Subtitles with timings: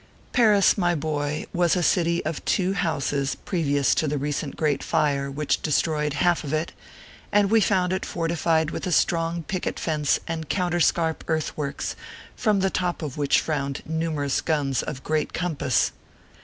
[0.31, 5.29] Paris, my boy^ was a city of two houses previous to the recent great fire,
[5.29, 6.71] which destroyed half of it,
[7.31, 11.95] and we found it fortified with a strong picket fence and counterscarp earthworks,
[12.35, 15.91] from the top of which frowned numerous guns of great compass.